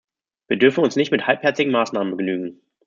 [0.47, 2.59] Wir dürfen uns nicht mit halbherzigen Maßnahmen begnügen.